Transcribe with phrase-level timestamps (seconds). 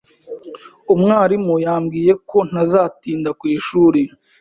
[0.93, 4.01] Umwarimu yambwiye ko ntazatinda ku ishuri.